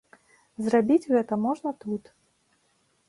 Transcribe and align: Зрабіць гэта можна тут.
Зрабіць 0.67 1.09
гэта 1.13 1.33
можна 1.45 1.69
тут. 1.85 2.03